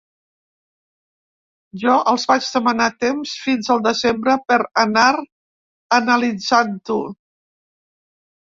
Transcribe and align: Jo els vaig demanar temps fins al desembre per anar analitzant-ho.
Jo 1.83 1.97
els 2.13 2.25
vaig 2.31 2.47
demanar 2.55 2.87
temps 3.05 3.33
fins 3.43 3.69
al 3.75 3.83
desembre 3.89 4.35
per 4.49 4.59
anar 4.87 5.07
analitzant-ho. 6.01 6.99